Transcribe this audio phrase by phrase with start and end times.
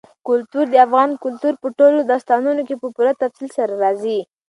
[0.27, 4.19] کلتور د افغان کلتور په ټولو داستانونو کې په پوره تفصیل سره راځي.